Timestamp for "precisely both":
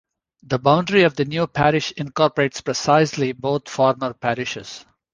2.61-3.69